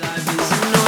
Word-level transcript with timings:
life 0.00 0.28
is 0.28 0.72
no. 0.72 0.85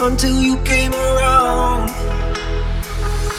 Until 0.00 0.42
you 0.42 0.56
came 0.64 0.92
around. 0.92 1.88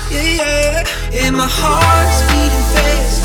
Yeah, 0.09 0.37
yeah. 0.39 0.83
And 1.13 1.35
my 1.35 1.47
heart's 1.47 2.21
beating 2.31 2.67
fast, 2.73 3.20